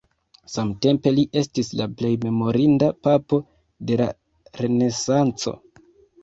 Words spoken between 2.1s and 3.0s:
memorinda